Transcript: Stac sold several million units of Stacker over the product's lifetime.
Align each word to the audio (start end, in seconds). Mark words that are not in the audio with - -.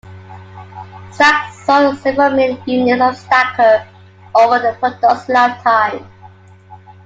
Stac 1.11 1.51
sold 1.63 1.95
several 1.99 2.31
million 2.31 2.57
units 2.65 3.01
of 3.19 3.23
Stacker 3.23 3.87
over 4.35 4.57
the 4.57 4.75
product's 4.79 5.29
lifetime. 5.29 6.09